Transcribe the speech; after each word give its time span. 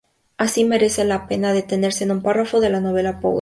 Así, 0.35 0.65
merece 0.65 1.05
la 1.05 1.27
pena 1.27 1.53
detenerse 1.53 2.05
en 2.05 2.11
un 2.11 2.23
párrafo 2.23 2.59
de 2.59 2.71
la 2.71 2.81
novela 2.81 3.19
"Powder. 3.19 3.29